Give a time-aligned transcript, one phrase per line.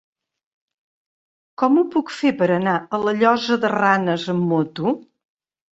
[1.63, 5.01] Com ho puc fer per anar a la Llosa de Ranes amb moto?